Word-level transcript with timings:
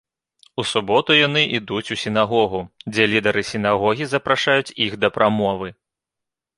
У 0.61 0.63
суботу 0.69 1.17
яны 1.17 1.43
ідуць 1.59 1.91
у 1.97 1.99
сінагогу, 2.05 2.63
дзе 2.91 3.03
лідары 3.13 3.47
сінагогі 3.53 4.03
запрашаюць 4.17 4.75
іх 4.91 5.01
да 5.07 5.17
прамовы. 5.21 5.69